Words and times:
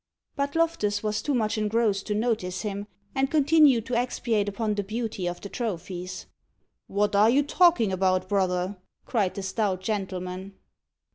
But 0.35 0.55
Loftus 0.55 1.03
was 1.03 1.21
too 1.21 1.35
much 1.35 1.59
engrossed 1.59 2.07
to 2.07 2.15
notice 2.15 2.61
him, 2.63 2.87
and 3.13 3.29
continued 3.29 3.85
to 3.85 3.95
expiate 3.95 4.49
upon 4.49 4.73
the 4.73 4.81
beauty 4.83 5.27
of 5.27 5.41
the 5.41 5.47
trophies. 5.49 6.25
"What 6.87 7.15
are 7.15 7.29
you 7.29 7.43
talking 7.43 7.91
about, 7.91 8.27
brother?" 8.27 8.77
cried 9.05 9.35
the 9.35 9.43
stout 9.43 9.81
gentleman. 9.81 10.55